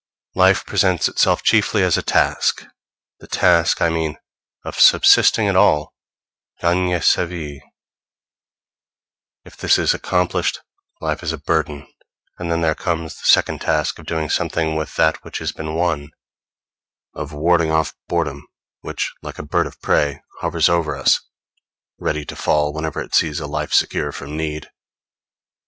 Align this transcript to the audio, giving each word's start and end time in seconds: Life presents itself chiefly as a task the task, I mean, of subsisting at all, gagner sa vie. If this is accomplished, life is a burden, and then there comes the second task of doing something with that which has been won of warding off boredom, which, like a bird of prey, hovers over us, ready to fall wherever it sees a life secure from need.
Life 0.33 0.65
presents 0.65 1.07
itself 1.07 1.43
chiefly 1.43 1.83
as 1.83 1.95
a 1.95 2.01
task 2.01 2.65
the 3.19 3.27
task, 3.27 3.83
I 3.83 3.89
mean, 3.89 4.17
of 4.65 4.79
subsisting 4.79 5.47
at 5.47 5.55
all, 5.55 5.93
gagner 6.59 7.01
sa 7.01 7.25
vie. 7.27 7.59
If 9.45 9.55
this 9.55 9.77
is 9.77 9.93
accomplished, 9.93 10.61
life 11.01 11.21
is 11.21 11.31
a 11.31 11.37
burden, 11.37 11.85
and 12.39 12.51
then 12.51 12.61
there 12.61 12.73
comes 12.73 13.13
the 13.13 13.27
second 13.27 13.61
task 13.61 13.99
of 13.99 14.07
doing 14.07 14.27
something 14.27 14.75
with 14.75 14.95
that 14.95 15.23
which 15.23 15.37
has 15.37 15.51
been 15.51 15.75
won 15.75 16.09
of 17.13 17.31
warding 17.31 17.69
off 17.69 17.93
boredom, 18.07 18.47
which, 18.79 19.13
like 19.21 19.37
a 19.37 19.43
bird 19.43 19.67
of 19.67 19.79
prey, 19.83 20.23
hovers 20.39 20.67
over 20.67 20.95
us, 20.95 21.21
ready 21.99 22.25
to 22.25 22.35
fall 22.35 22.73
wherever 22.73 22.99
it 23.01 23.13
sees 23.13 23.39
a 23.39 23.45
life 23.45 23.71
secure 23.71 24.11
from 24.11 24.35
need. 24.35 24.67